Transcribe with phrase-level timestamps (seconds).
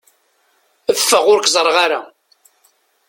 [0.99, 2.01] Ffeɣ ur k-ẓerreɣ ara!